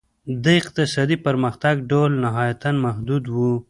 د 0.43 0.45
اقتصادي 0.61 1.17
پرمختګ 1.25 1.75
ډول 1.91 2.11
نهایتاً 2.23 2.71
محدود 2.85 3.23
و. 3.29 3.35